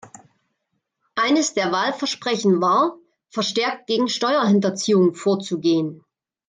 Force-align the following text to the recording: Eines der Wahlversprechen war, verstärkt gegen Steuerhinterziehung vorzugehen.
Eines 1.13 1.53
der 1.53 1.71
Wahlversprechen 1.71 2.59
war, 2.59 2.97
verstärkt 3.29 3.85
gegen 3.85 4.07
Steuerhinterziehung 4.09 5.13
vorzugehen. 5.13 6.03